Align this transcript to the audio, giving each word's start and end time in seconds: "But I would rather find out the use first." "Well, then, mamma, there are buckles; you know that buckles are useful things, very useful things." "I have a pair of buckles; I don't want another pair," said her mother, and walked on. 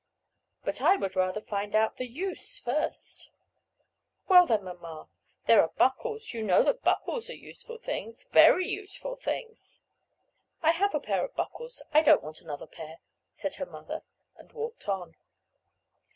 "But 0.63 0.81
I 0.81 0.95
would 0.95 1.15
rather 1.15 1.41
find 1.41 1.75
out 1.75 1.97
the 1.97 2.07
use 2.07 2.57
first." 2.57 3.29
"Well, 4.27 4.47
then, 4.47 4.63
mamma, 4.63 5.09
there 5.45 5.61
are 5.61 5.67
buckles; 5.67 6.33
you 6.33 6.41
know 6.41 6.63
that 6.63 6.81
buckles 6.81 7.29
are 7.29 7.35
useful 7.35 7.77
things, 7.77 8.23
very 8.31 8.67
useful 8.67 9.15
things." 9.15 9.83
"I 10.63 10.71
have 10.71 10.95
a 10.95 10.99
pair 10.99 11.23
of 11.23 11.35
buckles; 11.35 11.83
I 11.93 12.01
don't 12.01 12.23
want 12.23 12.41
another 12.41 12.65
pair," 12.65 12.97
said 13.31 13.53
her 13.57 13.65
mother, 13.67 14.01
and 14.37 14.51
walked 14.53 14.89
on. 14.89 15.13